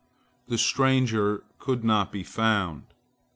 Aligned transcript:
The 0.47 0.57
stranger 0.57 1.43
could 1.59 1.83
not 1.83 2.11
be 2.11 2.23
found. 2.23 2.85